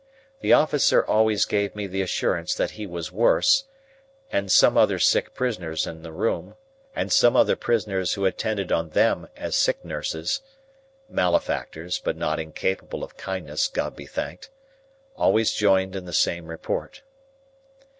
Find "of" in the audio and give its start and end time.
13.03-13.15